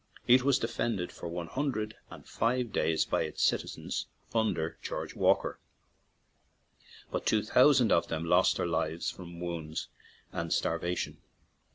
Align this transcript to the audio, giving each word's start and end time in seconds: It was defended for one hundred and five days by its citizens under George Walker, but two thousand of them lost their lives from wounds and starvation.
It 0.25 0.41
was 0.41 0.57
defended 0.57 1.11
for 1.11 1.29
one 1.29 1.45
hundred 1.45 1.95
and 2.09 2.27
five 2.27 2.71
days 2.73 3.05
by 3.05 3.21
its 3.21 3.43
citizens 3.43 4.07
under 4.33 4.79
George 4.81 5.15
Walker, 5.15 5.59
but 7.11 7.23
two 7.27 7.43
thousand 7.43 7.91
of 7.91 8.07
them 8.07 8.25
lost 8.25 8.57
their 8.57 8.65
lives 8.65 9.11
from 9.11 9.39
wounds 9.39 9.89
and 10.33 10.51
starvation. 10.51 11.19